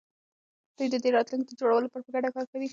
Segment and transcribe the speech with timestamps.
[0.77, 2.67] دوی د دې راتلونکي د جوړولو لپاره په ګډه کار کوي.